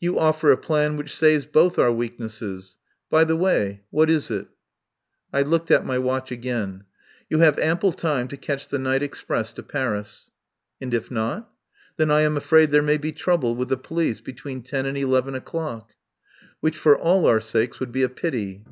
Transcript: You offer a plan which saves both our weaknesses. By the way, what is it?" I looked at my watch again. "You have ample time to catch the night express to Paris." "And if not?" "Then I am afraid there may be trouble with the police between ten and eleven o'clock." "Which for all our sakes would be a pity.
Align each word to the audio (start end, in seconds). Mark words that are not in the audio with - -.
You 0.00 0.18
offer 0.18 0.50
a 0.52 0.58
plan 0.58 0.98
which 0.98 1.16
saves 1.16 1.46
both 1.46 1.78
our 1.78 1.90
weaknesses. 1.90 2.76
By 3.08 3.24
the 3.24 3.34
way, 3.36 3.80
what 3.88 4.10
is 4.10 4.30
it?" 4.30 4.48
I 5.32 5.40
looked 5.40 5.70
at 5.70 5.86
my 5.86 5.96
watch 5.96 6.30
again. 6.30 6.84
"You 7.30 7.38
have 7.38 7.58
ample 7.58 7.94
time 7.94 8.28
to 8.28 8.36
catch 8.36 8.68
the 8.68 8.78
night 8.78 9.02
express 9.02 9.50
to 9.54 9.62
Paris." 9.62 10.30
"And 10.82 10.92
if 10.92 11.10
not?" 11.10 11.48
"Then 11.96 12.10
I 12.10 12.20
am 12.20 12.36
afraid 12.36 12.70
there 12.70 12.82
may 12.82 12.98
be 12.98 13.12
trouble 13.12 13.54
with 13.54 13.70
the 13.70 13.78
police 13.78 14.20
between 14.20 14.60
ten 14.62 14.84
and 14.84 14.98
eleven 14.98 15.34
o'clock." 15.34 15.92
"Which 16.60 16.76
for 16.76 16.94
all 16.98 17.24
our 17.24 17.40
sakes 17.40 17.80
would 17.80 17.92
be 17.92 18.02
a 18.02 18.10
pity. 18.10 18.66